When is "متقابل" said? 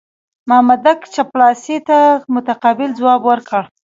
2.33-2.89